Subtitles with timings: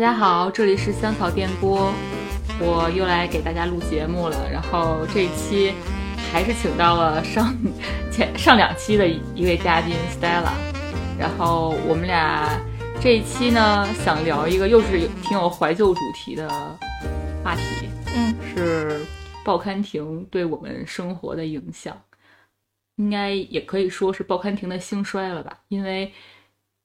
[0.00, 1.92] 大家好，这里是香草电波，
[2.58, 4.50] 我又来给大家录节目了。
[4.50, 5.74] 然后这一期
[6.32, 7.54] 还是请到了上
[8.10, 10.52] 前上两期的一位嘉宾 Stella。
[11.18, 12.48] 然后我们俩
[12.98, 16.48] 这一期呢，想聊一个又是挺有怀旧主题的
[17.44, 19.04] 话题，嗯，是
[19.44, 21.94] 报刊亭对我们生活的影响。
[22.96, 26.10] 应该也可以说是报刊亭的兴衰了吧，因为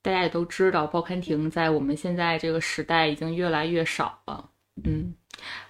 [0.05, 4.45] 大家也都知道，报刊亭在我们现在这个时代已经越来越少了。
[4.83, 5.11] 嗯，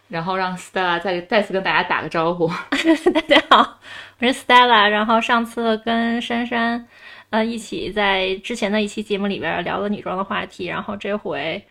[0.09, 2.45] 然后让 Stella 再再次跟大家打个招呼。
[3.13, 3.79] 大家好，
[4.20, 4.90] 我是 Stella。
[4.90, 6.85] 然后上次跟珊珊，
[7.29, 11.65] 呃，一起在之前的一期节目里边聊了女装的话题，然后这回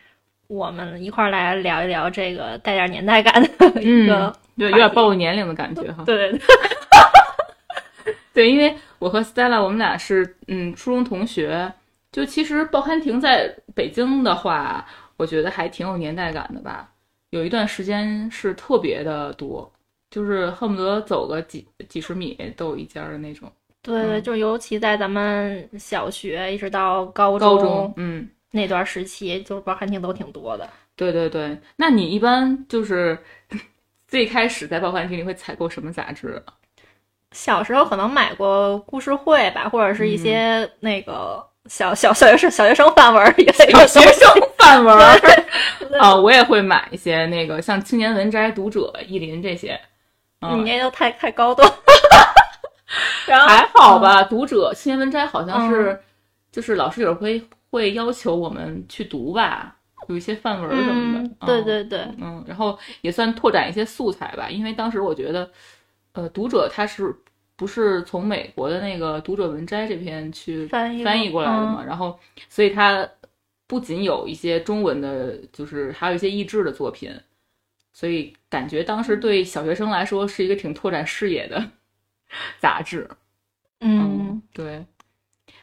[0.46, 6.02] 我们一块儿来聊一聊这个带点年代感的一个，对，有点暴露年龄的感觉哈。
[6.06, 6.40] 对对对。
[8.32, 11.70] 对，因为我和 Stella 我们俩是嗯初中同学，
[12.14, 16.88] 就其实报刊亭在北京的话，我觉得还挺有年代感的吧。
[17.30, 19.68] 有一段时间是特别的多，
[20.12, 23.50] 就是恨不得走个几几十米都有一家的那种。
[23.82, 30.70] 对对，就尤其在咱们小学一直到高中，高中嗯那段时期，就是报刊亭都挺多的。
[30.94, 33.18] 对对对，那你一般就是
[34.06, 36.40] 最开始在报刊亭里会采购什么杂志？
[37.32, 43.24] 小时候可能买过故事会吧，或者是一些那个小小小学生小学生范文
[43.86, 44.96] 小学生范文
[45.98, 49.80] 啊，我也会买一些那个像《青年文摘》《读者》《意林》这些。
[50.40, 51.70] 你那都太太高端。
[53.26, 55.98] 然后还好吧，《读者》《青年文摘》好像是
[56.52, 59.74] 就是老师有时候会会要求我们去读吧，
[60.08, 61.46] 有一些范文什么的。
[61.46, 65.50] 对对对，嗯，然后也算拓展一些素材吧，因为当时我觉得。
[66.12, 67.12] 呃，读者他是
[67.56, 71.84] 不是从美国的那个《读者文摘》这篇去翻译过来的嘛？
[71.84, 73.08] 然后，所以它
[73.66, 77.12] 不仅有一些中文的，就是还有一些译制的作品，
[77.92, 81.64] 所以感觉当时对小学生来说是一个挺拓展视野的
[82.58, 83.08] 杂志。
[83.80, 84.84] 嗯，对。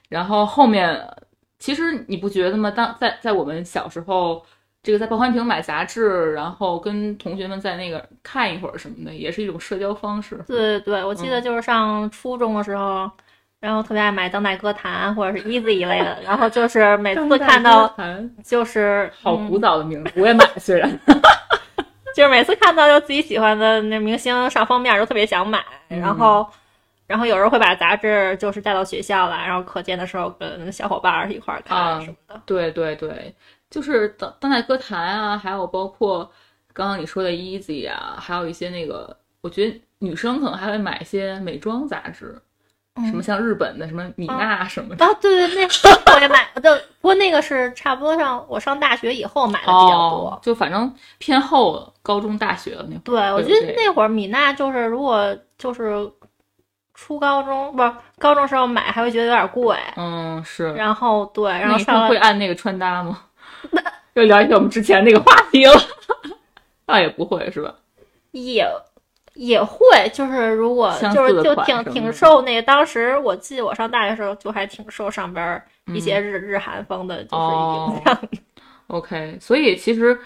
[0.09, 1.07] 然后后面，
[1.59, 2.71] 其实你不觉得吗？
[2.71, 4.45] 当在在我们小时候。
[4.83, 10.43] 这个在报刊亭买杂志，然后跟同学们在那个看一会儿什么的，也是一种社交方式。
[10.47, 13.09] 对对对，我记得就是上初中的时候，
[13.59, 17.95] 然后特别爱买《当代歌坛》或者是《Easy》一类的，然后就是每次看到，
[18.43, 20.89] 就是好古早的名字，我也买，虽然，
[22.15, 26.49] 就是每次看到就自己喜欢的那明星上封面，就特别想买，然后，
[27.05, 32.41] 然后有时候会把杂志就是带到学校来，然后课间的时候跟小伙伴一块儿看什么的。
[32.47, 33.31] 对对对。
[33.71, 36.29] 就是当当代歌坛啊，还有包括
[36.73, 42.39] 刚刚你说的 Easy 啊，还有一些那个，我觉得女生可能还会买一些美妆杂志，
[43.05, 45.05] 什么像日本的什么米娜什么的。
[45.05, 53.01] 啊，对对，那我也买，就不过那个是差不多上我上大学以后买的比较多，就反正偏后高中大学的那会儿。
[53.05, 56.11] 对，我觉得那会儿米娜就是如果就是
[56.93, 59.77] 初高中不是高中时候买，还会觉得有点贵。
[59.95, 60.73] 嗯，是。
[60.73, 63.17] 然后对，然后上会按那个穿搭吗？
[64.13, 65.73] 又聊起我们之前那个话题了，
[66.85, 67.75] 那也不会是吧？
[68.31, 68.67] 也
[69.33, 69.79] 也会，
[70.13, 72.61] 就是如果就是就挺挺受那个。
[72.61, 78.29] 当时我记得我上大学时候就还挺受上边一些日日韩风的就是影响。
[78.87, 80.19] OK，所以其实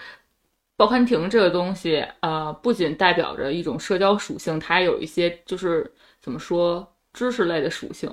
[0.76, 8.12] 报刊亭这个东西，呃，不仅代表着一种社交属性，它还有一些就是怎么说知识类的属性。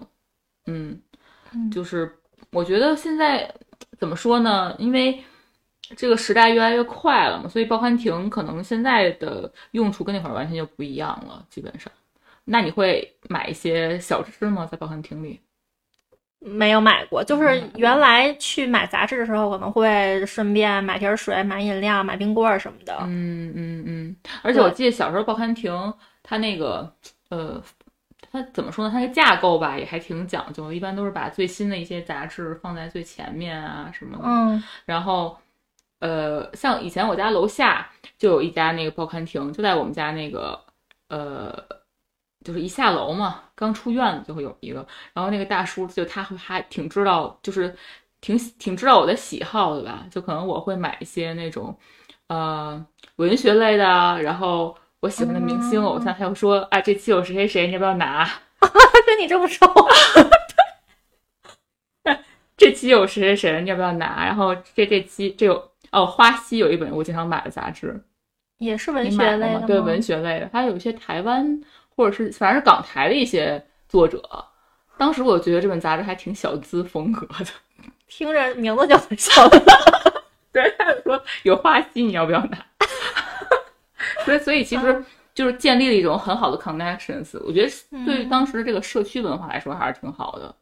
[0.67, 1.01] 嗯，
[1.71, 2.15] 就是
[2.51, 3.51] 我觉得现在。
[3.99, 4.75] 怎么说呢？
[4.79, 5.21] 因为
[5.95, 11.45] 这个时代越来越快了嘛，所以报刊亭可能现在的用处跟那会儿完全就不一样了。
[11.49, 11.91] 基本上，
[12.45, 14.67] 那你会买一些小吃吗？
[14.71, 15.39] 在报刊亭里？
[16.39, 22.97] 没有买过，就是原来去买杂志的时候，可能会顺便买瓶水、买饮料、买冰棍儿什么的。
[23.03, 24.15] 嗯嗯嗯。
[24.41, 26.93] 而且我记得小时候报刊亭它那个
[27.29, 27.61] 呃。
[28.31, 28.91] 它怎么说呢？
[28.91, 34.23] 它的架构吧也还挺讲究，一般都是把最新的一些杂志放在最前面啊什么的。
[34.25, 35.37] 嗯，然后，
[36.03, 40.59] 呃，像以前我家楼下就有一家那个报刊亭，就在我们家那个，
[41.07, 41.51] 呃，
[42.43, 44.85] 就是一下楼嘛，刚出院子就会有一个。
[45.13, 47.73] 然后那个大叔就他会还挺知道，就是
[48.19, 50.05] 挺挺知道我的喜好的吧？
[50.11, 51.73] 就可能我会买一些那种，
[52.27, 52.85] 呃，
[53.15, 54.77] 文学类的，然后。
[55.03, 58.25] 我喜欢的明星偶像，他又说啊，这期有谁谁谁，你要不要拿？
[59.05, 59.67] 跟你这么说，
[62.55, 64.23] 这期有谁谁谁，你要不要拿？
[64.23, 68.03] 然后这这期这有哦，花溪有一本我经常买的杂志，
[68.57, 71.61] 也是文学类的，对文学类的，还有一些台湾
[71.95, 74.21] 或者是反正是港台的一些作者。
[74.97, 77.45] 当时我觉得这本杂志还挺小资风格的，
[78.07, 79.59] 听着名字就很小资。
[80.53, 82.57] 对，他就说有花溪，你要不要拿？
[84.23, 85.03] 所以，所以其实
[85.33, 87.39] 就是建立了一种很好的 connections。
[87.43, 90.55] 我觉得对于当时的这个社区文化来说，还是挺好的。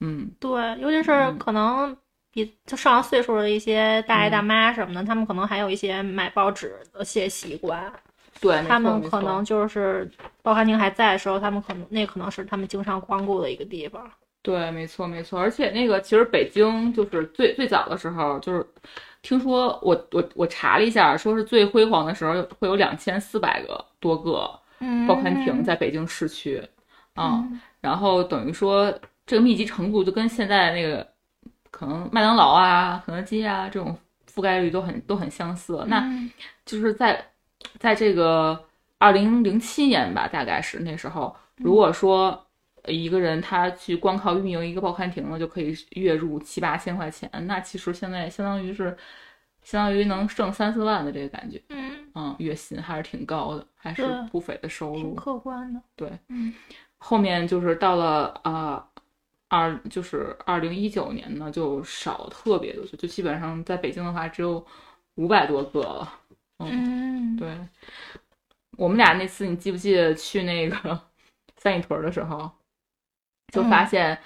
[0.00, 1.96] 嗯，对，尤其是可能
[2.34, 7.90] 比就上了岁数的一些大爷大妈什么的，他们可能还有一些买报纸的一些习惯。
[8.40, 10.10] 对他们可能就是
[10.42, 14.10] 报刊亭还在的时候，他们可能那可能是他们经常光顾的一个地方。
[14.42, 15.40] 对，没错，没错。
[15.40, 18.66] 而且那个其实北京就是最最早的时候，就是
[19.22, 24.50] 听说我我我查了一下，说是最辉煌的时候会有两千四百个多个
[25.08, 26.62] 报刊亭在北京市区，
[27.16, 28.92] 嗯，然后等于说
[29.24, 31.06] 这个密集程度就跟现在那个
[31.74, 33.96] 可能麦当劳啊、肯德基啊这种
[34.32, 35.84] 覆盖率都很都很相似。
[35.88, 36.04] 那
[36.64, 37.24] 就是在
[37.78, 38.64] 在这个
[38.98, 42.40] 二零零七年吧，大概是那时候，如果说。
[42.86, 47.30] 一个人他去光靠运营一个报刊亭呢，就可以月入七八千块钱。
[47.46, 48.94] 那其实现在相当于是，
[49.62, 51.58] 相当于能挣三四万的这个感觉。
[51.70, 54.96] 嗯嗯，月薪还是挺高的，还是不菲的收入。
[54.96, 55.80] 挺客观的。
[55.96, 56.52] 对，嗯。
[56.98, 58.86] 后面就是到了啊，
[59.54, 64.64] 二就是二零一九年呢，就少特别多，就基本上在北京的话只有
[65.14, 66.12] 五百多个了。
[66.58, 67.56] 嗯，对。
[68.76, 71.00] 我们俩那次你记不记得去那个
[71.56, 72.50] 三里屯的时候？
[73.52, 74.18] 就发现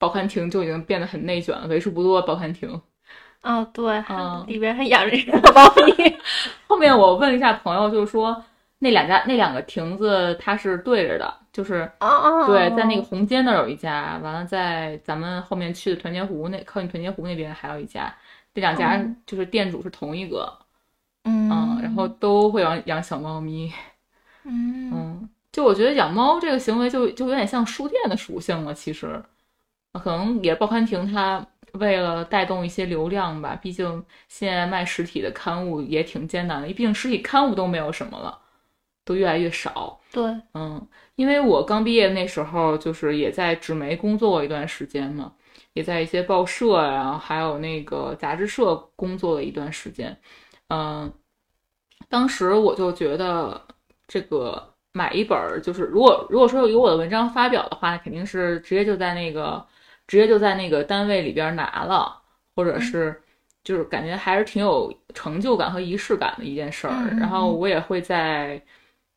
[0.00, 2.68] 报刊亭就已经变得很内卷了，为数不多的报刊亭。
[3.42, 6.16] 哦，对，嗯，里边还养着小猫咪。
[6.66, 8.44] 后面我问了一下朋友，就是说
[8.80, 18.12] 那两家那两个亭子它是对着的，就是哦对，在那个红街那儿有一家，完了在咱们后面去的团结湖那靠近团结湖那边还有一家，
[18.52, 20.52] 这两家就是店主是同一个，
[21.22, 23.72] 嗯，然后都会养养小猫咪，
[24.42, 24.90] 嗯。
[24.92, 25.28] 嗯。
[25.52, 29.22] 就我觉得养猫这个行为就就有点像书店的属性了，其实，
[29.92, 38.36] 可能也报刊亭它为了带动一些流量吧，毕竟现在卖实体的刊物也挺艰难的，毕竟实体刊物都没有什么了，
[39.04, 40.00] 都越来越少。
[40.12, 40.24] 对，
[40.54, 40.86] 嗯，
[41.16, 45.32] 因为我刚毕业那时候就是也在纸媒工作过一段时间嘛，
[45.72, 50.16] 也在一些报社呀，还有那个杂志社工作了一段时间，
[50.68, 51.12] 嗯，
[52.08, 53.60] 当时我就觉得
[54.06, 54.70] 这个。
[54.96, 59.66] 买一本儿，就是如果如果说有我的文章发表的话，肯定是直接就在那个
[60.06, 62.16] 直接就在那个单位里边拿了，
[62.54, 63.20] 或者是
[63.64, 67.10] 就是感觉还是挺有成就感和仪式感的一件事儿。
[67.18, 68.62] 然后我也会在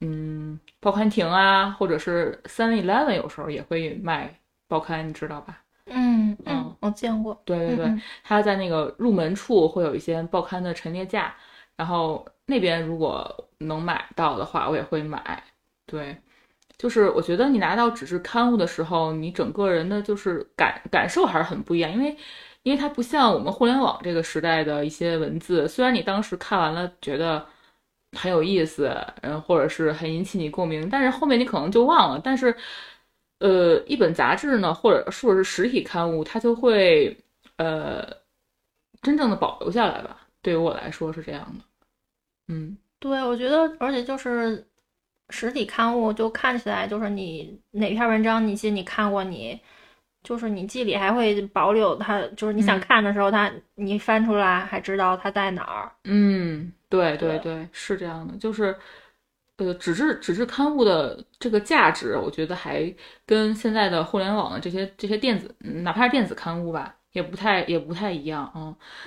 [0.01, 5.59] 嗯报刊亭啊，或者是 Seven Eleven 有时候也会卖报刊，你知道吧？
[5.85, 7.41] 嗯嗯，我见过。
[7.45, 11.33] 对对对，它在那个入门处会有一些报刊的陈列架，
[11.75, 15.43] 然后那边如果能买到的话，我也会买。
[15.85, 16.15] 对，
[16.77, 22.15] 就是我觉得你拿到纸质刊物的时候，你整个人的就是感感受还是很不一样，因为
[22.63, 27.45] 因为它不像我们互联网这个时代的一些文字，虽然你当时看完了觉得
[28.13, 32.21] 很有意思，嗯，或者是很引起你共鸣，但是后面你可能就忘了。
[32.23, 32.55] 但是，
[33.39, 37.17] 呃，一本杂志呢，或者说是实体刊物，它就会
[37.57, 38.07] 呃
[39.01, 40.27] 真正的保留下来吧。
[40.41, 41.65] 对于我来说是这样的，
[42.47, 44.65] 嗯，对，我觉得，而且就是。
[45.29, 49.59] 实体刊物就看起来就是你哪篇文章，你记你看过，你
[50.23, 55.91] 就是你记里还会保留它，就是你想看的时候，它你翻出来还知道它在哪儿。
[56.05, 58.75] 嗯，对对对，是这样的，就是
[59.57, 62.93] 呃，纸质纸质刊物的这个价值，我觉得还
[63.25, 66.93] 跟现在的互联网的这些这些电子，哪怕是电子刊物吧。
[67.13, 68.51] 也不太也不太一样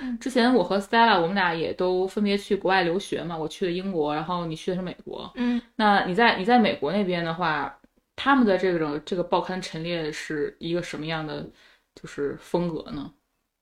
[0.01, 0.19] 嗯。
[0.19, 5.31] 之前我和 Stella 我们俩也都分别去国外留学嘛，我去的英国，然后你去的是美国。
[5.35, 7.79] 嗯，那你在你在美国那边的话，
[8.17, 11.49] 他们的这种这个报刊陈列是一个什么样的
[11.95, 13.13] 就是风格呢？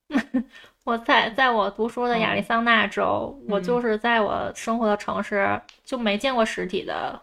[0.89, 7.21] 我在在我读书的亚利桑那州，我就是在我生活的城市就没见过实体的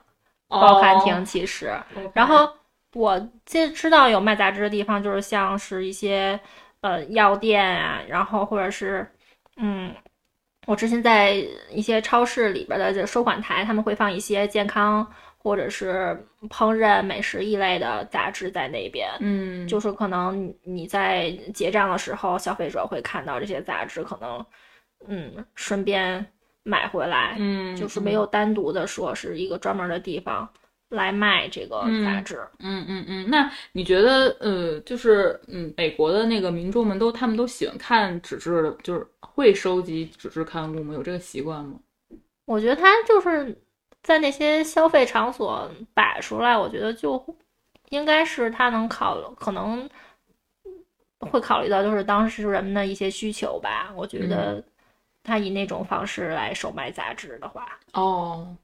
[0.48, 1.72] 报刊亭，其实。
[2.14, 2.48] 然后
[2.94, 6.38] 我这知道有卖杂志的地方，就是像是一些。
[6.82, 9.10] 呃，药店啊，然后或者是，
[9.56, 9.92] 嗯，
[10.66, 11.32] 我之前在
[11.70, 15.06] 一些超市里边的这收款台，他们会放一些健康
[15.38, 16.14] 或者是
[16.50, 19.08] 烹饪美食一类的杂志在那边。
[19.20, 24.44] 嗯，就是可能你在结账的时候，消费者会看到这些杂志，可能
[25.08, 26.26] 嗯顺便
[26.64, 27.36] 买回来。
[27.38, 30.48] 嗯，就是没有单独的说是一个专门的地方。
[30.88, 40.94] 来卖这个杂志，嗯嗯嗯，那你觉得，呃，就是嗯，美国的那个民众们都他们都喜欢看纸质的，就是会收集纸质刊物吗？
[40.94, 41.78] 有这个习惯吗？
[42.44, 43.60] 我觉得他就是
[44.04, 47.20] 在那些消费场所摆出来，我觉得就
[47.88, 49.90] 应该是他能考，可能
[51.18, 53.92] 会考虑到就是当时人们的一些需求吧。
[53.96, 54.62] 我觉得
[55.24, 58.56] 他以那种方式来售卖杂志的话，哦，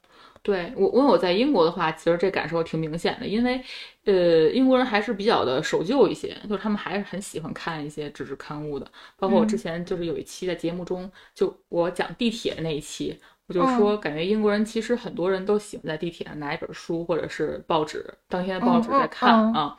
[0.42, 3.62] 对我，因为我在英国的话，其实这感受挺明显的，因为，
[4.04, 8.86] 呃，英国人还是比较的守旧一些，就是他们还是很喜欢看一些纸质刊物的。
[9.16, 19.76] 包括我之前就是有一期在节目中，就我讲地铁那一期，我就说，感觉英国人其实很多人都喜欢在地铁上拿一本书或者是报纸，当天的报纸在看啊。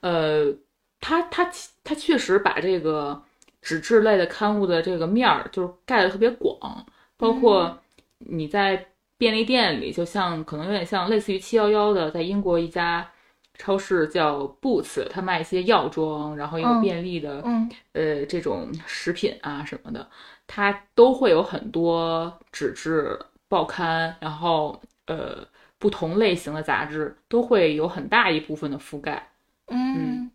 [0.00, 0.52] 呃，
[1.00, 1.50] 他他
[1.84, 3.22] 他确实把这个。
[3.60, 6.86] 纸质类的刊物的这个面儿就是盖的特别广，
[7.16, 7.76] 包括
[8.18, 8.86] 你在
[9.18, 13.06] 便利店里，就像可能有点像类似于七幺幺的，在英国一家
[13.54, 17.44] 超市叫 Boots，它卖一些药妆，然后也有便利的，
[17.92, 20.08] 呃，这种食品啊什么的，
[20.46, 25.46] 它都会有很多纸质报刊，然后呃
[25.78, 29.28] 不同类型的杂志都会有很大一部分的覆盖，
[29.66, 30.30] 嗯。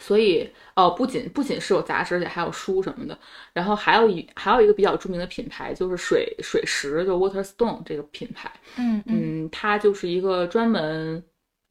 [0.00, 3.16] 所以，哦，不仅不仅是有杂志，而且还有书什么的。
[3.52, 8.50] 然后还有一还有一个比较著名的品牌，就是水水石，就 Waterstone 这个品牌。
[8.76, 11.22] 嗯嗯，它就是一个专门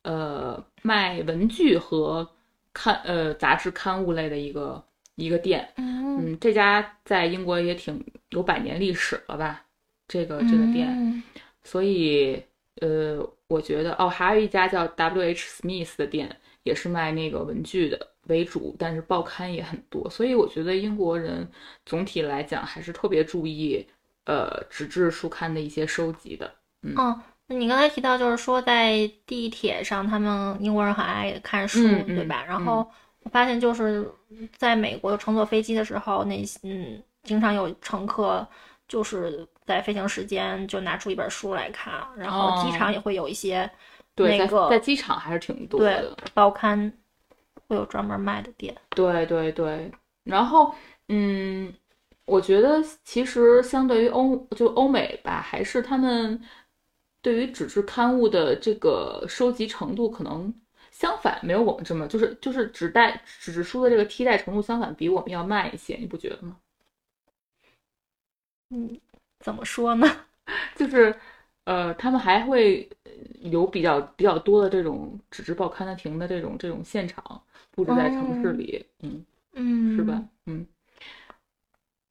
[0.03, 2.29] 呃卖文具和
[2.71, 4.83] 刊呃杂志刊物类的一个
[5.15, 5.67] 一个店。
[5.77, 9.65] 嗯，这家在英国也挺有百年历史了吧？
[10.07, 11.23] 这个这个店。
[11.63, 12.41] 所以，
[12.81, 18.07] 呃，我觉得哦，还有一家叫 W H Smith 的店，也是卖那个文具的。
[18.29, 21.45] 为主，但是报刊也很多，所以我觉得英国人
[21.85, 23.85] 总体来讲还是特别注意，
[24.25, 26.49] 呃，纸质书刊的一些收集的。
[26.83, 26.95] 嗯，
[27.47, 32.45] 那你刚才提到就是说在地铁上，他们英国人很爱看书，对吧？
[32.47, 32.89] 然后
[33.23, 34.09] 我发现就是
[34.55, 38.47] 在美国乘坐飞机的时候，那嗯，经常有乘客
[38.87, 43.69] 就是在飞行时间就拿出一本书来看，然后机场也会有一些
[44.15, 46.93] 那个在机场还是挺多的报刊。
[47.69, 49.91] 会有专门卖的店，对对对，
[50.23, 50.73] 然后
[51.07, 51.71] 嗯，
[52.25, 56.41] 我觉得其实相对于欧就欧美吧，还是他们
[57.21, 60.51] 对于纸质刊物的这个收集程度可能
[60.91, 66.57] 相反，没有我们这么就是就是纸代纸质书的这个替代程度相反比我们要慢一些，你不觉得吗？
[68.71, 68.99] 嗯，
[69.39, 70.07] 怎么说呢？
[70.75, 71.15] 就是
[71.69, 72.89] 呃，他们还会
[73.41, 77.39] 有比较比较多的这种纸质报刊的亭的这种这种现场。
[77.71, 79.23] 布置在城市里，嗯
[79.53, 80.21] 嗯，是吧？
[80.47, 80.65] 嗯，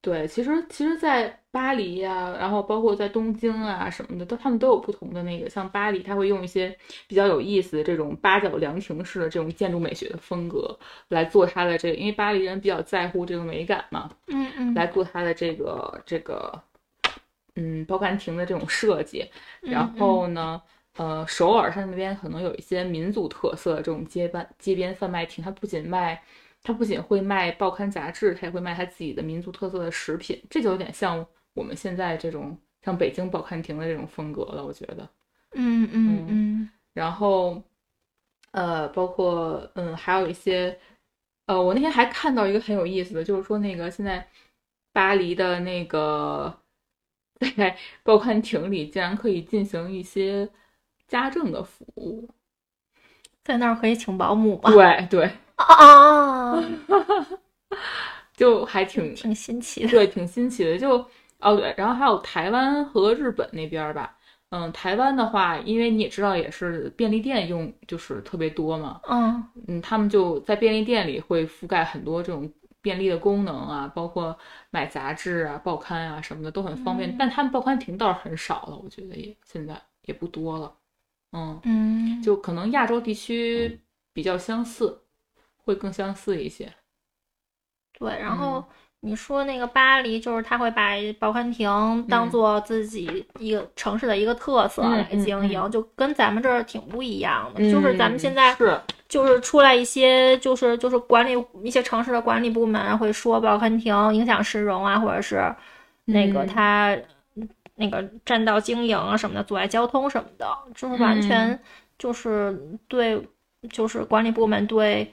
[0.01, 5.51] 对，其实其实，在巴黎呀，然后包括在东京啊什么的，都他们都有不同的那个。
[5.51, 6.75] 像巴黎，他会用一些
[7.07, 16.63] 比较有意思的这种八角凉亭式的这种建筑美学的风格来做它的这个，因为巴黎人比较在乎这个美感嘛，嗯嗯，来做它的这个这个，
[17.59, 19.31] 嗯，报刊亭的这种设计。
[19.61, 20.63] 然后呢？
[20.95, 26.21] 呃，首尔它那边可能有一些民族特色的这种街边街边贩卖亭，它不仅卖，
[26.61, 31.25] 它不仅会卖报刊杂志，它也会卖它自己的民族特色的食品，这就有点像
[31.55, 35.09] 我们现在这种像北京报刊亭的这种风格了，我觉得。
[35.53, 36.71] 嗯嗯嗯。
[36.95, 37.63] 然后，
[38.51, 40.77] 呃，包括嗯，还有一些，
[41.47, 44.27] 呃，我那天还看到一个很有意思的，就是说那个现在
[44.93, 46.53] 巴黎的那个
[47.57, 50.49] 在报刊亭里竟然可以进行一些。
[51.11, 52.29] 家政的服务，
[53.43, 54.71] 在那儿可以请保姆吗？
[54.71, 56.63] 对对啊，
[58.37, 60.77] 就还挺挺新奇的，对，挺新奇的。
[60.77, 60.99] 就
[61.39, 64.19] 哦对，然后还有台湾和日本那边吧。
[64.51, 69.01] 嗯，台湾的话，因为你也知道，也是便利店用就是特别多嘛。
[69.09, 74.37] 嗯嗯，他们就在便利店里会覆盖很多这种便利的功能啊，包括
[74.71, 77.17] 买杂志啊、报刊啊什么的都很方便。
[77.19, 80.75] 但他们报刊亭倒是很少了，我觉得也现在也不多了。
[81.33, 83.81] 嗯嗯，就可能亚洲地区
[84.13, 85.03] 比较相似，
[85.57, 86.73] 会更相似一些。
[87.99, 88.65] 对，然后
[89.01, 97.61] 你说那个巴黎，就是他会把报刊亭当做自己一个城市的一个特色来经营，就跟咱们这儿挺不一样的。
[97.71, 105.55] 就是咱们现在是就是出来一些，就是就是管理一些城市的管理部门会说报刊亭影响市容啊，或者是
[106.05, 106.97] 那个他。
[107.81, 111.57] 那个占道经营啊什么的，阻碍交通什么的，就是完全
[111.97, 113.23] 就是对，
[113.71, 115.09] 就是管理部门对，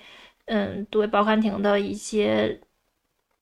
[0.46, 2.60] 嗯，对报刊亭的一些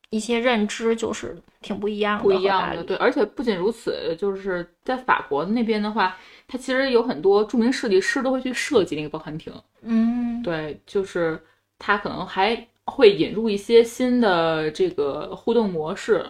[0.09, 2.83] 一些认知就是挺不一样的，不一样的。
[2.83, 6.17] 对，而且不仅如此，就是在法国那边的话，
[6.53, 9.51] 它其实有很多著名设计师都会去设计那个报刊亭。
[9.81, 11.41] 嗯，对，就是
[11.79, 12.55] 它可能还
[12.85, 16.23] 会引入一些新的这个互动模式，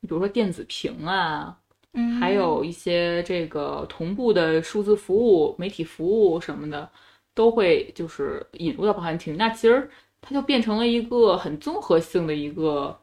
[0.00, 1.54] 你比如说电子屏啊。
[2.20, 6.88] 还有一些这个同步的数字服务、媒体服务什么的，
[7.34, 9.36] 都会就是引入到报刊亭。
[9.36, 9.90] 那其实
[10.20, 12.98] 它就变成了一个很综合性的一个，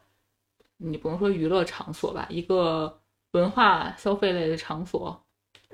[0.76, 3.00] 你不能说娱乐场所吧，一个
[3.32, 5.23] 文化消费类的场所，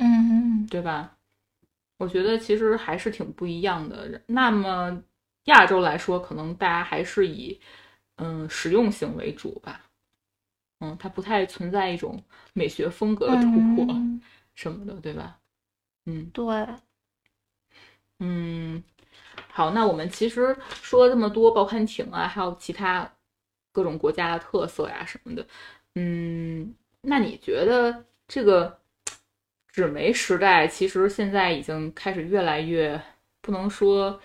[0.00, 1.16] 嗯对吧？
[1.99, 4.23] 我觉得其实还是挺不一样的。
[4.26, 5.02] 那么
[5.45, 7.61] 亚洲来说，可能大家还是以
[8.16, 9.83] 嗯实用性为主吧。
[10.80, 12.23] 嗯，它不太存在一种
[12.54, 14.21] 美学风格的突破嗯，
[14.54, 15.38] 什么的，对吧？
[16.07, 16.66] 嗯对，
[18.21, 18.83] 嗯，
[19.50, 23.11] 好，那我们其实说了这么多报刊亭啊，还有其他
[23.73, 25.47] 各种国家的特色呀什么的。
[25.97, 28.80] 嗯，那你觉得这个
[29.73, 33.00] 纸媒时代其实现在已经开始越来越
[33.41, 34.21] 不能说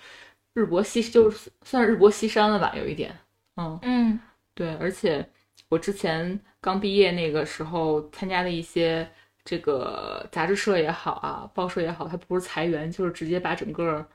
[0.54, 3.16] 日薄西，就是算是日薄西山了吧，有一点。
[3.56, 4.20] 嗯，嗯
[4.54, 5.28] 对，而且
[5.70, 9.10] 我之前刚毕业那个时候参加的一些
[9.44, 14.06] 这个杂志社也好啊，报社也好，它不是裁员，就是直接把整个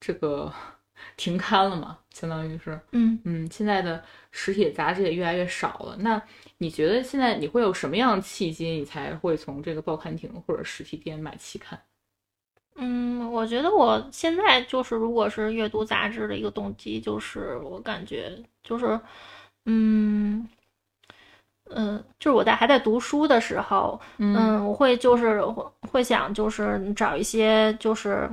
[0.00, 0.52] 这个
[1.16, 5.96] 停刊了嘛，相当于是，嗯嗯，现在的实体杂志也越来越少了。
[6.00, 6.20] 那
[6.58, 11.80] 你觉得现在你会有什么样的契机，你才会从这个报刊亭或者实体店买期刊？
[12.76, 18.98] 嗯，我觉得我现在就是，如果是阅读杂志的一个动机，就是我感觉就是，
[19.64, 20.48] 嗯。
[21.70, 28.26] 嗯，就是我在还在读书的时候，嗯嗯，我会就是会会想就是找一些就是，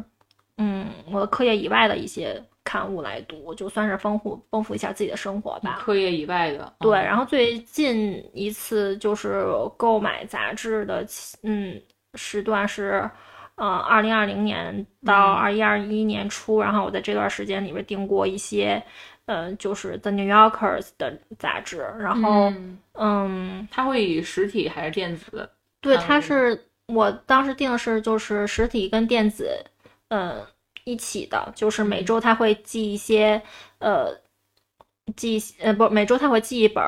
[0.58, 5.80] 嗯，我的课业以外的一些刊物来读，就算是丰富丰富一下自己的生活吧。
[5.82, 9.46] 课业以外的，对，嗯然后最近一次就是
[9.78, 11.06] 购买杂志的，
[11.44, 11.80] 嗯，
[12.14, 13.10] 时段是，
[13.56, 18.82] 呃，二零二零年到嗯二一二一年初，然后我在这段时间里面订过一些，
[19.26, 25.50] 呃，就是《The New Yorkers》的杂志，然后，嗯嗯，它会以实体还是电子？
[25.82, 29.50] 对，它是我当时订的是就是实体跟电子，
[30.10, 30.46] 呃，
[30.84, 33.42] 一起的，就是每嗯周他会寄一些，
[33.80, 34.14] 呃，
[35.16, 36.84] 寄呃不每周他会寄一本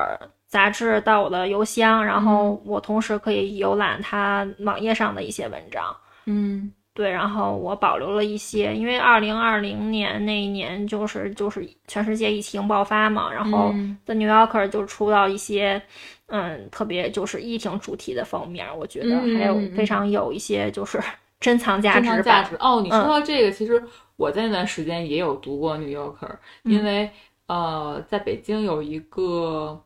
[0.46, 2.22] 杂志到我的邮箱，然嗯。
[2.24, 5.96] 后我同时可以浏览他网页上的一些文章。
[6.26, 6.72] 嗯。
[6.94, 13.96] 对，然后我保留了一些，因为二零二零年那一年就是就是全世界疫情爆发嘛，然后嗯。
[14.04, 15.80] The New Yorker 就出到一些，
[16.26, 19.70] 嗯，特别就是疫情主题的封面，我觉得嗯还有嗯。
[19.72, 21.00] 嗯非常有一些就是
[21.40, 22.80] 珍藏价值价值哦。
[22.82, 23.82] 你说嗯到这个，其实
[24.16, 26.26] 我在那段时间也有读过《New Yorker》，
[26.64, 27.10] 因嗯为
[27.46, 29.82] 呃，在北京有一个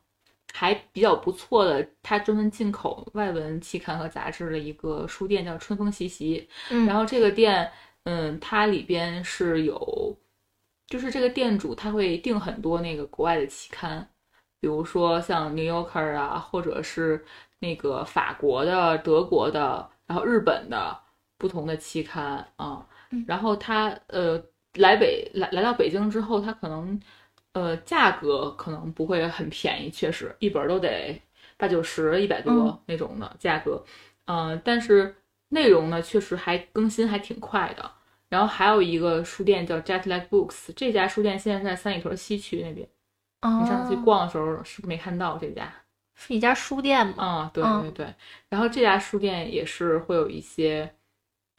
[0.53, 6.49] 还比较不错的，它专门进口外文期刊和杂志的一个书店，叫春风习习。
[6.71, 7.71] 嗯，然后这个店，
[8.05, 10.17] 嗯，它里边是有，
[10.89, 14.07] 就是这个店主他会订很多那个国外的期刊，
[14.61, 17.25] 比如说像《New Yorker》啊，或者是
[17.61, 20.99] 那个法国的、德国的，然后日本的
[21.43, 22.87] 不同的期刊啊。
[23.11, 24.41] 嗯然后他呃
[24.75, 26.99] 来北来来到北京之后，他可能
[27.53, 31.21] 呃价格可能不会很便宜，确实一本儿都得
[31.57, 33.85] 八九十、一百多嗯那种的价格。
[34.27, 35.15] 嗯、但是
[35.49, 37.91] 内容呢，确实还更新还挺快的。
[38.29, 42.89] 然后还有一个书店叫 Jetlag Books，这家书店现在是在三里屯西区那边。
[43.59, 45.71] 你上次去哦逛的时候是不是没看到这家？
[46.15, 47.15] 是一家书店吗？
[47.25, 48.15] 啊、对嗯对对。
[48.49, 50.95] 然后这家书店也是会有一些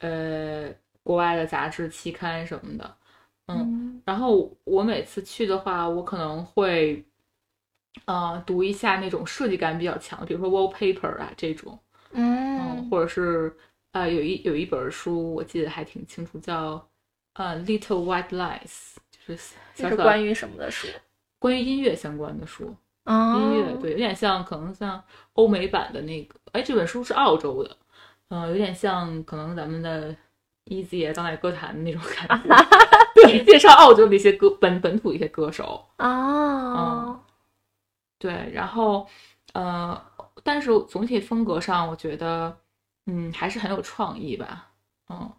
[0.04, 2.96] 呃国外的杂志、期刊什么的。
[3.46, 7.04] 嗯，然后我每次去的话，我可能会
[8.06, 11.78] 呃读一下那种设计感比较强的，比如说 wallpaper 啊这种。
[12.12, 13.54] 嗯，嗯或者是
[13.92, 16.88] 呃，有一有一本书我记得还挺清楚，叫
[17.34, 18.60] 呃《Little White Lies》，
[19.10, 20.88] 就是这小小是关于什么的书？
[21.38, 22.74] 关于音乐相关的书。
[23.04, 25.02] 哦，音乐对，有点像可能像
[25.34, 27.76] 欧美版的那个，哎，这本书是澳洲的，
[28.34, 30.12] 嗯、有点像可能咱们的
[30.64, 32.48] Easy 啊当代歌坛的那种感觉，
[33.14, 37.20] 对，介绍澳洲的一些歌本本土一些歌手，哦，
[38.18, 39.06] 对，然后
[39.52, 40.02] 呃，
[40.42, 42.56] 但是总体风格上，我觉得
[43.06, 44.66] 嗯还是很有创意吧，
[45.10, 45.30] 嗯，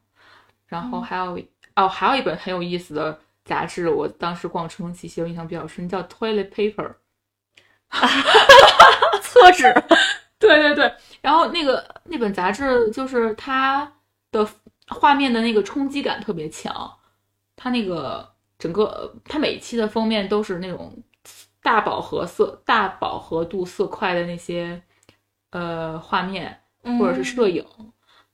[0.67, 1.03] 然后嗯。
[1.03, 1.37] 还有、
[1.75, 6.93] 哦，还有一本很有意思的杂志，我当时逛春风气息，我印象比较深，叫 Toilet Paper。
[9.21, 9.63] 厕纸，
[10.37, 13.91] 对对对，然后那个那本杂志就是它
[14.31, 14.47] 的
[14.87, 16.97] 画面的那个冲击感特别强，
[17.55, 18.27] 它那个
[18.59, 20.95] 整个它每一期的封面都是那种
[21.61, 24.81] 大饱和色、大饱和度色块的那些
[25.51, 26.61] 呃画面
[26.99, 27.65] 或者是摄影，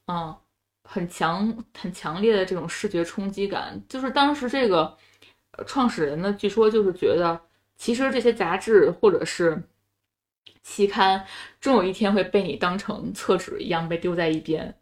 [0.07, 0.35] 嗯，
[0.83, 3.81] 很强很强烈的这种视觉冲击感。
[3.87, 4.97] 就是当时这个
[5.51, 7.39] 呃创始人呢，据说就是觉得，
[7.77, 9.63] 其实这些杂志或者是
[10.63, 11.23] 期刊，
[11.59, 14.73] 终有一天会被你当成厕纸一样被丢在一边。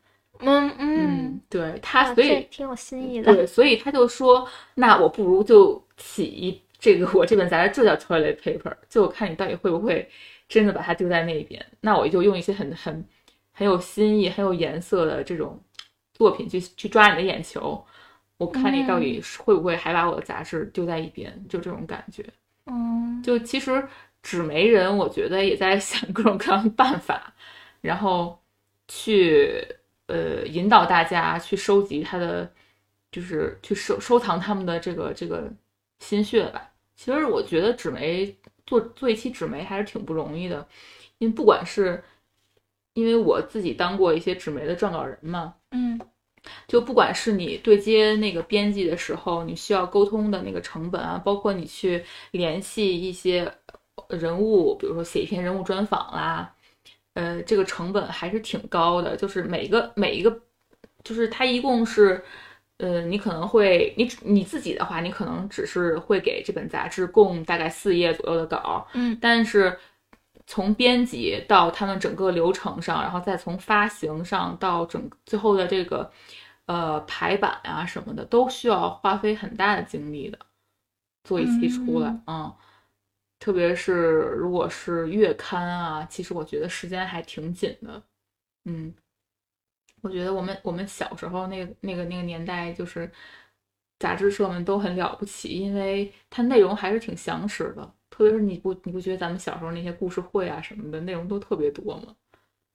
[0.41, 3.33] 嗯嗯嗯，，对他，啊所以这挺有新意的。
[3.33, 10.09] 对，所以他就说，那我不如就起一这个我这本杂志就叫 toilet paper，就看你到底会不会
[10.47, 11.65] 真的把它丢在那边。
[11.81, 13.05] 那我就用一些很很
[13.51, 15.59] 很有新意、很有颜色的这种
[16.13, 17.83] 作品去去抓你的眼球。
[18.37, 22.23] 我看你到底会不会还把我的杂志丢在一边，就这种感觉。
[22.67, 23.85] 嗯，就其实
[24.21, 27.33] 纸媒人，我觉得也在想 各种各样的办法，
[27.81, 28.37] 然后
[28.87, 29.65] 去
[30.07, 32.51] 呃引导大家去收集他的，
[33.11, 35.51] 就是去收收藏他们的这个这个
[35.99, 36.69] 心血吧。
[36.95, 40.67] 其实我觉得纸媒做做一期纸媒还是挺不容易的，
[41.17, 42.03] 因为不管是
[42.93, 45.99] 因为我自己当过一些纸媒的撰稿人嘛，嗯。
[46.69, 52.01] 就不管是你对接那个编辑的时候，你需要沟通的那个成本啊，包括你去
[52.31, 53.51] 联系一些
[54.09, 56.53] 人物，比如说写一篇人物专访啦，
[57.13, 59.15] 呃，这个成本还是挺高的。
[59.15, 60.41] 就是每一个每一个，
[61.03, 62.23] 就是它一共是，
[62.77, 69.77] 呃，你可能会你你自己的话，你可能只是会给这本杂志供大概四页左右的稿，嗯，但是
[70.47, 76.11] 从编辑到他们整个流程上，然后再从发行上到整最后的这个。
[76.69, 80.37] 呃，排版啊什么的都需要花费很大的精力的，
[81.23, 82.53] 做一期出来，嗯，
[83.39, 83.93] 特别是
[84.37, 88.03] 如果是月刊啊，其实我觉得时间还挺紧的，
[88.65, 88.93] 嗯，
[90.01, 93.09] 我觉得我们我们小时候那个那个那个年代，就是
[93.99, 102.15] 杂志社们都很了不起，因为它内容还是挺详实的，特别是你不你不觉得咱们小时候那些故事会啊什么的内容都特别多吗？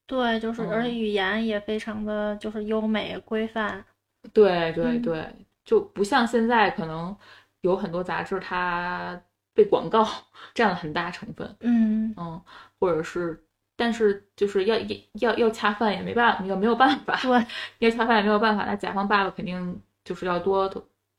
[0.07, 3.85] 对，就是，而且语言也非常的就是优美规范。
[4.33, 7.17] 对对对，就不像现在，可能
[7.63, 9.19] 有很多杂志它
[9.55, 10.07] 被广告
[10.55, 11.57] 占了很大成分。
[11.61, 12.43] 嗯嗯，
[12.79, 13.43] 或者是，
[13.77, 14.77] 但是就是要
[15.15, 17.19] 要要恰饭也没办法，要没有办法。
[17.23, 17.47] 对，
[17.79, 20.69] 要恰饭也没有办法，那甲方爸爸肯定就是要多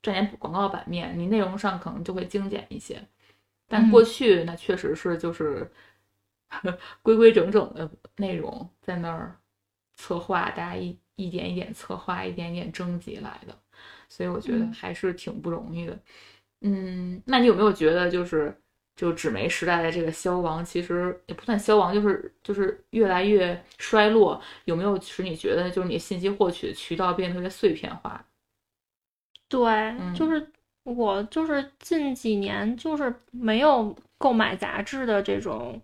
[0.04, 3.02] 占点广告版面，你内容上可能就会精简一些。
[3.68, 5.72] 但过去那确实是就是。
[7.02, 9.36] 规规整整的内容在那儿
[9.98, 13.58] 策划，大家一一点一点策划，一点一点征集来的，
[14.08, 15.92] 所以我觉得还是挺不容易的。
[15.94, 16.00] 嗯，
[17.26, 18.56] 那你有没有觉得，就是
[18.96, 24.42] 就纸媒时代的这个消亡，其实也不算消亡，就是就是越来越衰落？
[24.66, 28.26] 有没有使你觉得，就是你信息获取的渠道变得特别碎片化？
[29.48, 30.48] 对，就是
[30.84, 35.82] 我就是近几年就是没有购买杂志的这种。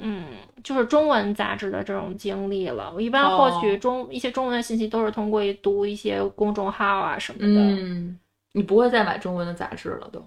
[0.00, 0.26] 嗯，
[0.62, 2.88] 就是中文杂志的这种经历了。
[2.94, 7.60] 我一般获取中一些中文的信息都是通过读一些公众号啊什么的。
[7.60, 8.16] 嗯，
[8.52, 10.26] 你不会再买中文的杂志了都？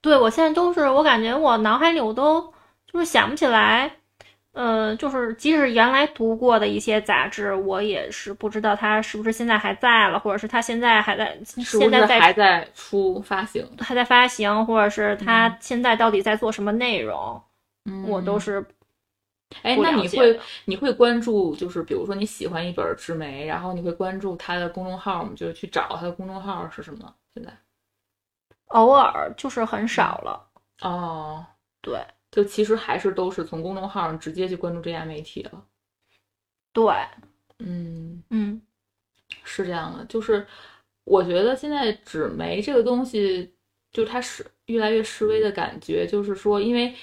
[0.00, 2.40] 对，我现在都是，我感觉我脑海里我都
[2.86, 3.90] 就是想不起来。
[4.52, 17.40] 呃，就是即使原来读过的一些杂志，我也是不知道它是不是现在还在了，或者是它现在还在，现在还在出发行，还在发行，或者是它现在到底在做什么内容，
[18.08, 18.64] 我都是。
[19.62, 27.14] 哎，那你会你会关注，就是比如说你喜欢一本纸媒，然后你会关注它的公众号，我们就去找它的公众号是什么？
[27.34, 27.56] 现在
[28.66, 30.50] 偶尔就是很少了。
[30.82, 31.46] 哦，
[31.80, 35.64] 对，就其实还是都是从公众号上直接去关注这家媒体了。
[36.72, 36.94] 对，
[37.58, 38.62] 嗯嗯，
[39.44, 40.46] 是这样的，就是
[41.04, 43.54] 我觉得现在纸媒这个东西，
[43.92, 46.94] 就它是越来越示威的感觉，就是说，因为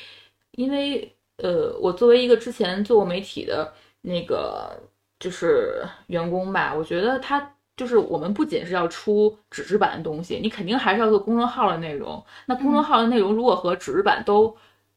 [0.51, 1.13] 因为。
[1.37, 4.75] 呃，我作为一个之前做过媒体的那个
[5.19, 12.21] 就是员工吧，我觉得他就是我们不仅是要出纸质版的东西，你肯定还是要做公众号的内容。
[12.47, 14.53] 那公众号的内容如果和纸质版都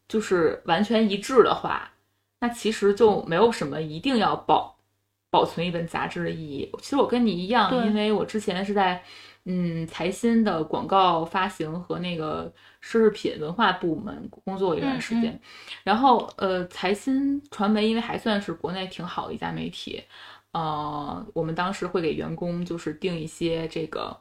[0.08, 1.92] 就是完全一致的话，
[2.40, 4.76] 那其实就没有什么一定要保
[5.30, 6.68] 保存一本杂志的意义。
[6.80, 9.00] 其实我跟你一样，因为我之前是在。
[9.46, 12.52] 嗯，财新的广告发行和那个
[12.84, 15.40] 奢侈品文化部门工作一段时间，
[15.82, 20.04] 然后呃，财新传媒因为还算是国内挺好的一家媒体，
[20.52, 24.16] 呃，我们当时会给员工就是定一些这个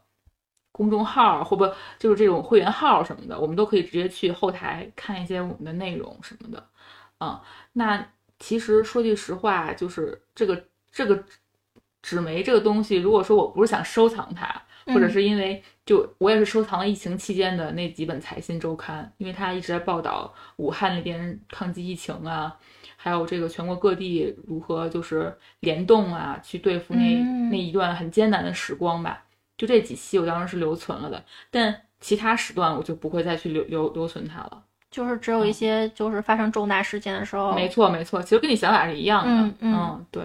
[0.72, 1.66] 公众号，或不
[1.98, 6.70] 就是这种会员号什么的，我们都可以直接去后台看一些我们的内容什么的，
[7.18, 7.42] 啊，
[7.74, 8.08] 那
[8.40, 11.24] 其实说句实话，就是这个这个
[12.02, 14.62] 纸媒这个东西，如果说我不是想收藏它。
[14.86, 22.58] 或者是因为就我也是收藏了疫情期间的那几本财新周刊，因为它一直在报道武汉那边抗击疫情啊，
[23.02, 29.24] 还有这个全国各地如何就是联动啊，去对付那那一段很艰难的时光吧。
[29.58, 34.64] 就这几期我当时是留存了的，但其他时段我就不会再去留留留存它了。
[34.92, 37.54] 就是只有一些就是发生重大事件的时候。
[37.54, 39.32] 没错没错，其实跟你想法是一样的。
[39.32, 40.24] 嗯嗯，对，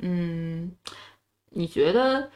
[0.00, 0.72] 嗯，
[1.50, 2.28] 你觉得？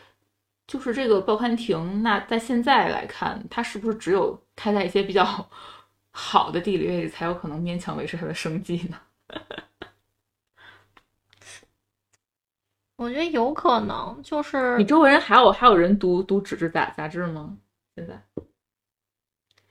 [0.67, 5.27] 就是这个报刊亭，那在现在来看，它是不是只有开在一些比较
[6.13, 8.97] 好的地理位置，才有可能勉强维持它的生计呢？
[12.97, 17.57] 我觉得有可能，就是你周围人还有还有人读读纸质杂杂志吗？
[17.97, 18.21] 现在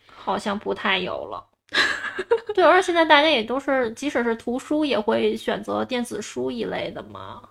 [0.07, 1.45] 好像不太有了。
[2.55, 7.47] 对，而且现在大家也都是，即使是图书，也会选择电子书一类的嘛。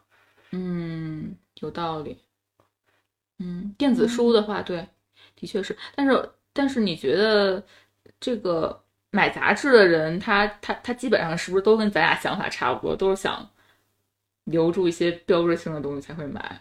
[0.51, 2.19] 嗯，有道理。
[3.39, 4.85] 嗯，电子书的话，对，
[5.37, 5.79] 的确是。
[5.95, 7.65] 但是，但是你觉得
[8.19, 13.49] 这个买杂志的人，他他他基本上是不是都跟咱俩想法差不多，都是想
[14.45, 16.61] 留住一些标志性的东西才会买啊？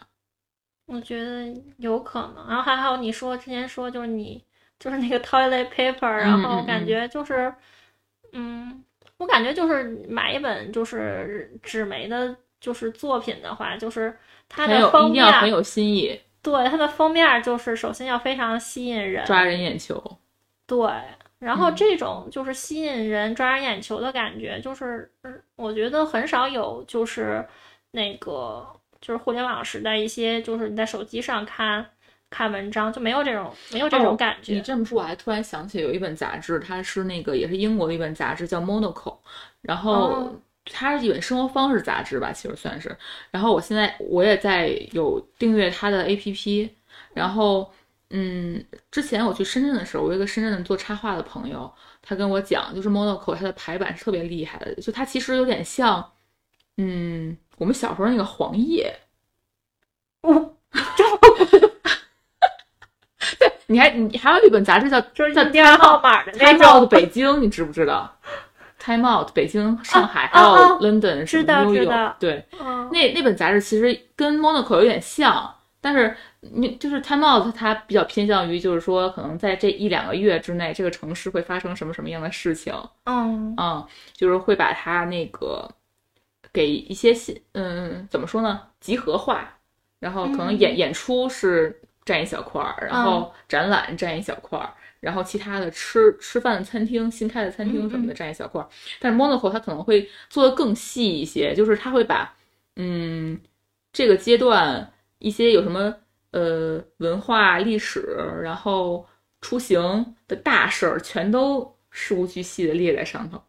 [0.86, 2.48] 我觉得有可能。
[2.48, 4.42] 然后还有你说之前说，就是你
[4.80, 7.54] 就是那个 toilet paper， 然后感觉就是，
[8.32, 8.84] 嗯，
[9.18, 20.18] 我感觉就是买一本就是纸媒的，就是作品的话，就是它的封面很有新意，对，它的封面就是首先要非常吸引人，抓人眼球。
[20.66, 20.78] 对，
[21.40, 27.46] 然后嗯这种就是吸引人、抓人眼球的感觉，就是嗯我觉得很少有，就是
[27.92, 28.66] 那个
[29.00, 31.86] 就是互联网时代一些，就是你在手机上看
[32.30, 34.54] 看文章就没有这种没有这哦种感觉。
[34.54, 39.18] 你这么说，我还突然想起有一本杂志，它是那个也是英国的一本杂志，叫 Monoco，
[39.62, 42.94] 然后哦它是一本生活方式杂志吧，其实算是。
[43.32, 46.70] 然后我现在我也在有订阅它的 APP，
[47.14, 47.72] 然后
[48.10, 56.14] 嗯，之前我去深圳的时候，我有一个深圳的做插画的朋友，他跟我讲，就是 Monaco 它的排版是特别厉害的，就它其实有点像，
[56.78, 58.98] 嗯，我们小时候那个黄页。
[63.40, 68.18] 对，你还你还有一本杂志叫叫就是印第安号码的那 Time Out 种，北京，你知不知道
[68.80, 70.60] ？Time Out 北京、上海、还啊啊。
[70.70, 72.16] 有 London 什么知道 New 知 York，道。
[72.20, 75.54] 对，嗯，那那本杂志其实跟 Monaco 有点像，
[75.88, 82.74] 但是你就是 Time Out 它比较偏向于就是说，可能在这一两个月之内，这个城市会发生什么什么样的事情，
[83.06, 83.56] 嗯。
[83.58, 85.66] 嗯，就是会把它那个
[86.52, 89.58] 给一些新，嗯，怎么说呢，集合化，
[90.00, 90.78] 然后可能演、嗯。
[90.78, 98.68] 演出是占一小块儿，然后展览占一小块儿，然后其他的吃吃饭的餐厅、新开的餐厅什么的占一小块儿。
[99.00, 102.36] 但是 Monaco 它可能会做的更细一些，就是它会把
[102.76, 103.40] 嗯
[103.94, 105.96] 这个阶段一些有什么
[106.32, 109.06] 呃文化历史，然后
[109.42, 113.42] 出行的大事儿，全都事无巨细的列在上头。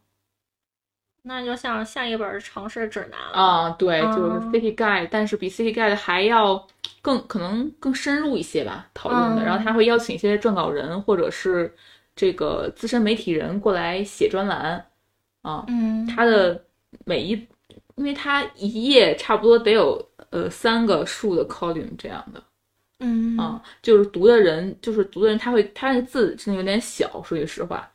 [1.21, 3.37] 那就像下一本城市指南了。
[3.37, 6.65] 啊，对，就是嗯 City Guide，但是比 City Guide 还要
[7.01, 9.43] 更可能更深入一些吧，讨论的。
[9.43, 11.75] 嗯然后他会邀请一些撰稿人或者是
[12.15, 14.83] 这个资深媒体人过来写专栏
[15.41, 15.65] 啊。
[15.67, 16.63] 嗯，他的
[17.05, 17.31] 每一，
[17.95, 22.43] 因为他一页差不多得有呃三个数的 column 这样的
[22.99, 27.89] 嗯啊，就是读的人，就是读的人，他会他那字真的有点小，说句实话，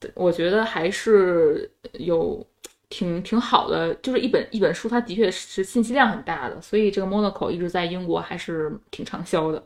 [0.00, 2.44] 对我觉得还是有
[2.88, 9.62] 挺挺好的，就是一本一本书，它的确是信息量很大的，所以这个 Monaco 一直在英国还是挺畅销的。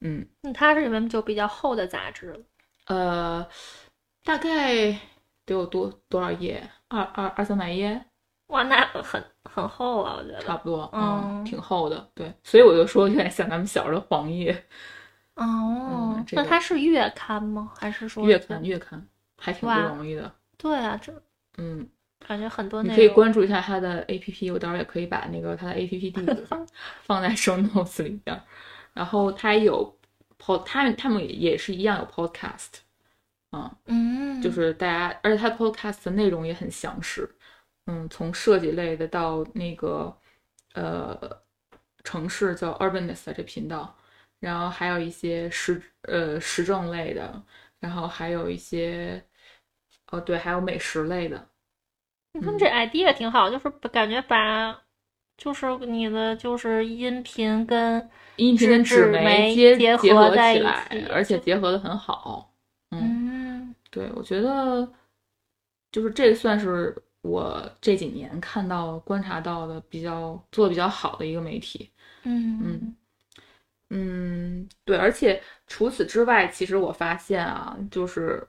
[0.00, 2.40] 嗯，嗯它是里面就比较厚的杂志了。
[2.86, 3.46] 呃，
[4.24, 4.90] 大概
[5.44, 6.66] 得有多多少页？
[6.88, 8.02] 二二二三百页，
[8.48, 10.40] 哇，那很很厚啊，我觉得。
[10.40, 12.08] 差不多，嗯挺厚的。
[12.14, 14.52] 对，所以我就说有点像咱们小时候的黄页
[15.34, 17.70] 哦嗯，这个那它是月刊吗？
[17.78, 19.06] 还是说月刊，月刊
[19.38, 20.32] 还挺不容易的。
[20.56, 21.12] 对啊，这
[21.58, 21.86] 嗯，
[22.26, 23.08] 感觉很多你可以。
[23.08, 26.66] 关注一下他的 APP，我到时候也可以把那个他的 APP 地址放
[27.02, 28.42] 放在 show notes 里边儿。
[28.94, 29.94] 然后他也有
[30.38, 32.68] pod，他们他们也是一样有 podcast，
[33.50, 37.28] 啊、嗯，就是大家，而且他 podcast 的内容也很详实，
[37.86, 40.16] 嗯，从设计类的到那个
[40.74, 41.42] 呃
[42.04, 43.94] 城市叫 Urbanist 这频道，
[44.38, 47.42] 然后还有一些时呃时政类的，
[47.80, 49.22] 然后还有一些
[50.08, 51.48] 哦对，还有美食类的，
[52.34, 54.82] 他们这 idea 挺好，就是感觉把
[55.36, 62.52] 就是你的就是音频跟音频跟纸纸媒接结结合合在一起来，而且结合的很好。
[62.90, 64.90] 嗯，嗯对，我觉得
[65.90, 71.90] 就是这算是我这几年看到、观察到的比较做的比较好的一个媒体。
[72.24, 72.96] 嗯嗯
[73.94, 78.46] 嗯，对，而且除此之外，其实我发现啊，就是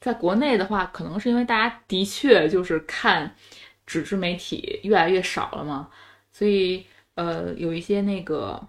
[0.00, 3.34] 在国内的话，可能是因为大家的确就是看
[3.86, 5.90] 纸质媒体越来越少了嘛，
[6.32, 8.68] 所以呃，有一些那个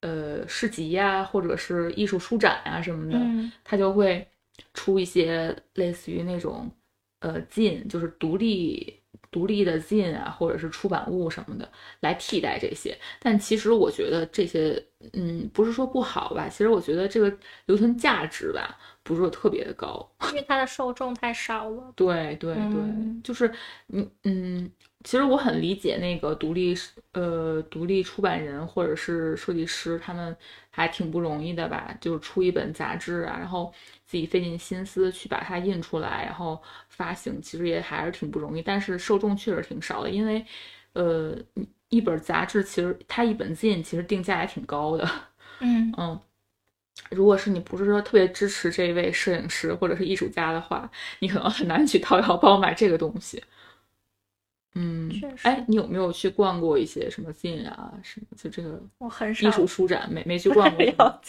[0.00, 4.26] 呃市集呀、或者是艺术书展啊什么的，嗯它就会
[4.72, 6.70] 出一些类似于那种
[7.20, 9.00] 呃进，就是独立
[9.30, 11.68] 独立的进啊，或者是出版物什么的
[12.00, 12.96] 来替代这些。
[13.20, 14.80] 但其实我觉得这些，
[15.12, 20.08] 嗯，不是说不好吧，其实我觉得这个留存价值吧，不是说特别的高。
[20.30, 21.92] 因为它的受众太少了。
[21.96, 23.52] 对对对，嗯就是
[23.86, 24.70] 你嗯，
[25.04, 26.74] 其实我很理解那个独立
[27.12, 30.34] 呃独立出版人或者是设计师，他们
[30.70, 31.94] 还挺不容易的吧？
[32.00, 33.72] 就是出一本杂志啊，然后
[34.06, 38.62] 自己费尽心思去把它印出来，然后发行，其实也还是挺不容易。
[38.62, 40.44] 但是受众确实挺少的，因为
[40.94, 41.36] 呃
[41.90, 45.08] 一本杂志其实它一本 zine 其实定价也挺高的。
[45.60, 46.18] 嗯嗯，
[47.10, 53.42] 如果是你不是说特别支持这位摄影师或者是艺术家的话，你可能很难去掏腰包买这个东西。
[54.74, 60.08] 嗯确，实哎，你有没有去逛过一些什么 zine 啊，什么就这个我很少艺术书展？
[60.10, 60.84] 没没去逛过。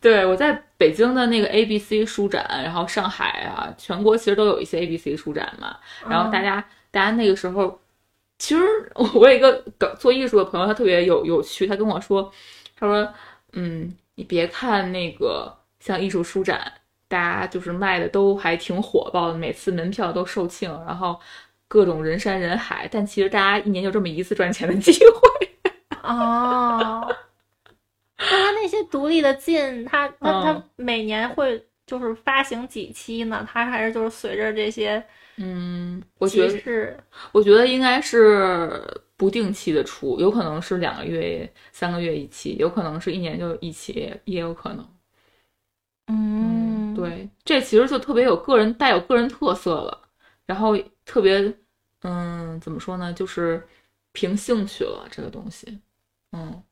[0.00, 5.76] 对，我在北京的那个 ABC 书展，然后上海啊，全国其实都有一些 ABC 书展嘛。
[6.08, 7.80] 然后大家、大家那个时候，
[8.38, 8.62] 其实
[8.94, 12.32] 我有一个搞做艺术的朋友，他特别有有趣，他跟我说，
[12.76, 13.12] 他说，
[13.54, 16.72] 嗯，你别看那个像艺术书展，
[17.08, 21.18] 大家就是卖的都还挺火爆的，每次门票都售罄，然后
[21.66, 25.48] 各种人山人海，但其实大家一年就这么一次赚钱的机会。
[26.04, 27.06] 哦，
[28.18, 33.46] 那他那些独立的进，他他他嗯每年会就是发行几期呢？
[33.50, 35.02] 他还是就是随着这些
[35.36, 36.98] 嗯，我觉得是
[37.32, 38.82] 我觉得应该是
[39.16, 44.88] 不定期的出，有可能是两个月、三个月一期，有可能是一年就一期，也有可能。
[46.10, 46.67] 嗯，
[47.00, 50.08] 对，这其实就特别有个人带有个人特色了，
[50.46, 51.54] 然后特别，
[52.02, 53.66] 嗯，怎么说呢，就是
[54.12, 55.78] 凭兴趣了这个东西，
[56.32, 56.62] 嗯，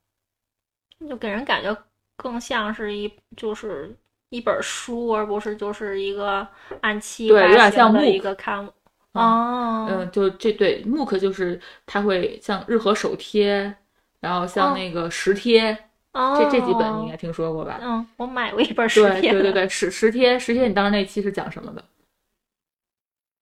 [1.08, 1.76] 就给人感觉
[2.16, 3.94] 更像是一就是
[4.30, 6.46] 一本书，而不是就是一个
[6.80, 8.72] 按期对有点发行像的一个刊物。
[9.12, 13.74] 嗯哦，嗯，就这对 MOOC 就是它会像日和手贴，
[14.20, 14.74] 然后像哦。
[14.74, 15.76] 那个石贴，
[16.16, 17.78] 哦，这这几本你应该听说过吧？
[17.82, 21.84] 嗯，我买过一本实对贴的，对对 对，实实贴实贴，你当时那期是讲什么的？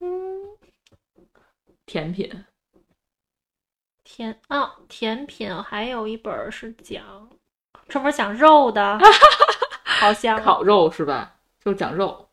[0.00, 0.56] 嗯，
[1.86, 2.44] 甜品。
[4.02, 7.28] 甜哦，甜品还有一本儿是讲
[7.88, 8.98] 专门讲肉的，
[9.84, 11.36] 好像烤肉是吧？
[11.64, 12.28] 就是讲肉。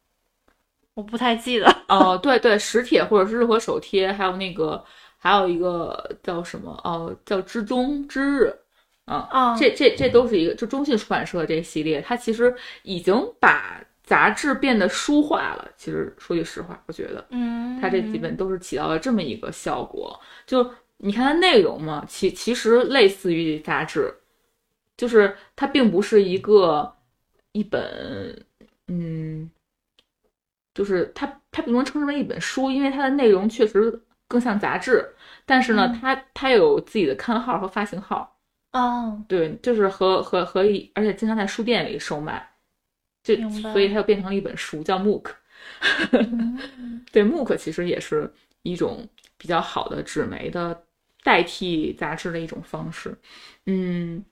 [0.95, 1.67] 我不太记得。
[1.87, 4.83] 哦， 对对，实帖或者是日和手贴，还有那个
[5.17, 6.71] 还有一个叫什么？
[6.83, 8.60] 哦，叫之中之日。
[9.11, 15.69] 啊、哦，这这这都是一个，就中信出版社这系列，它其实已经把杂志变得书化了。
[15.75, 20.19] 其实说句实话，我觉得嗯，它这几本都是起到了这么一个效果。
[20.45, 24.13] 就你看它内容嘛，其其实类似于杂志，
[24.95, 26.93] 就是它并不是一个
[27.51, 28.45] 一本，
[28.87, 29.49] 嗯，
[30.73, 35.13] 就是它它不能称之为一本书，因为它的内容确实更像杂志，
[35.45, 38.37] 但是呢，嗯它它有自己的刊号和发行号，
[38.71, 42.55] 哦，对，就是和和和一，而且经常在书店里售卖，
[43.23, 45.31] 就所以它又变成了一本书，叫 MOOC。
[46.13, 46.57] 嗯
[47.11, 48.31] 对，MOOC 其实也是
[48.63, 49.07] 一种
[49.37, 50.85] 比较好的纸媒的
[51.23, 53.15] 代替杂志的一种方式。
[53.65, 54.23] 嗯，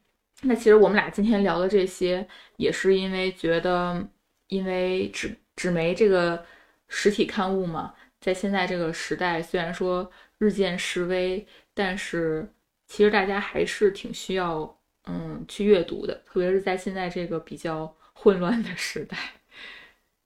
[0.42, 2.26] 那其实我们俩今天聊的这些，
[2.56, 4.08] 也是因为觉得，
[4.48, 6.44] 因为纸纸媒这个
[6.88, 12.50] 实体刊物嘛，在现在这个时代，虽然说日渐式微，但是
[12.90, 19.16] 其实大家还是挺需要嗯去阅读的，特别是在现在这个比较混乱的时代。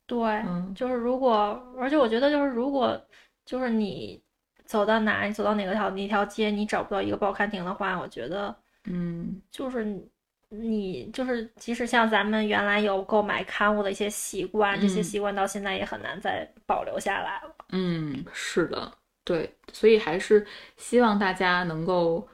[0.07, 2.99] 对，嗯就是如果，而且我觉得就是如果
[3.45, 4.21] 就是你
[4.65, 10.09] 走到哪，你走到哪个条哪条街，你找不到一个报刊亭的话，我觉得嗯就是你
[10.49, 17.55] 你就是即使像咱们原来有购买刊物的一些习惯，这些嗯习惯到现在也很难再保留下来了。
[17.71, 18.91] 嗯，是的，
[19.25, 20.45] 对，所以还是
[20.77, 22.27] 希望大家能够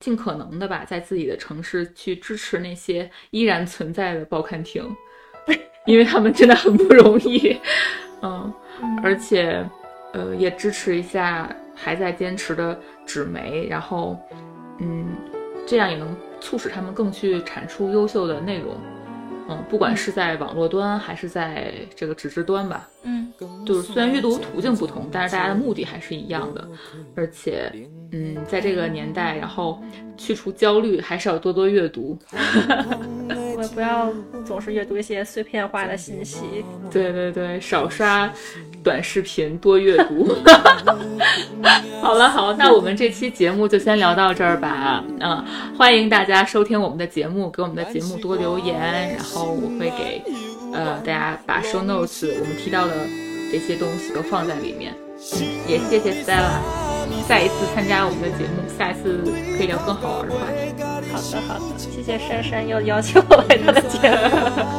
[0.00, 4.84] 尽可能的吧，在自己的城市去支持那些依然存在的报刊亭，
[5.86, 7.56] 因为他们真的很不容易，
[8.22, 9.00] 嗯，嗯。
[9.02, 9.64] 而且，
[10.12, 14.18] 呃，也支持一下还在坚持的纸媒，然后，
[14.80, 15.16] 嗯，
[15.66, 18.76] 这样也能促使他们更去产出优秀的内容，
[19.48, 22.88] 嗯，不管是在网络端还是在这个纸质端吧。
[23.04, 23.32] 嗯，
[23.64, 26.68] 就是虽然阅读途径不同，但是大家的目的还是一样的。
[27.14, 27.72] 而且，
[28.12, 29.80] 嗯，在这个年代，然后
[30.16, 32.18] 去除焦虑，还是要多多阅读。
[33.66, 34.12] 我不要
[34.44, 36.64] 总是阅读一些碎片化的信息。
[36.88, 38.32] 对对对，少刷
[38.82, 40.32] 短视频，多阅读。
[42.00, 45.02] 好了好，那我们这期节目就先聊到这儿吧。
[45.18, 45.44] 嗯，
[45.76, 48.78] 欢迎大家收听我们的节目，给我们的节目多留言，
[49.16, 50.22] 然后我会给
[50.72, 52.92] 呃大家把 show notes 我们提到的
[53.50, 54.94] 这些东西都放在里面。
[55.34, 56.85] 嗯，也谢谢 Stella。
[57.28, 59.22] 再一次参加我们的节目，下一次
[59.56, 61.12] 可以聊更好玩的话题。
[61.12, 64.16] 好的，好的，谢谢珊珊又邀请我来他的节目。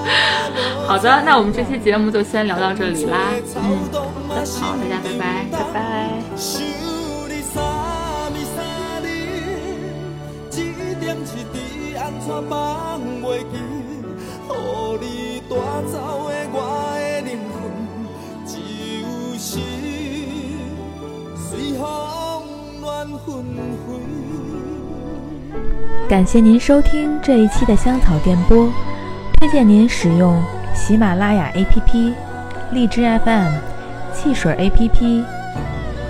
[0.88, 3.32] 好的，那我们这期节目就先聊到这里啦。
[3.56, 5.78] 嗯，好，大家拜拜，拜拜。
[12.50, 13.58] 放袂记，
[14.50, 14.52] 予
[15.00, 15.56] 你带
[15.92, 15.96] 走
[16.28, 16.58] 的我
[26.10, 28.72] 感谢您收听这一期的香草电波，
[29.40, 30.42] 推荐您使用
[30.74, 32.14] 喜马拉雅 APP、
[32.72, 33.54] 荔枝 FM、
[34.14, 35.24] 汽水 APP、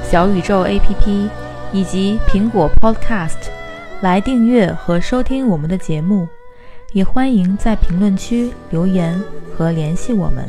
[0.04, 1.30] 小宇宙 APP
[1.74, 3.50] 以及苹果 Podcast。
[4.02, 6.28] 来订阅和收听我们的节目，
[6.94, 9.20] 也欢迎在评论区留言
[9.56, 10.48] 和联系我们。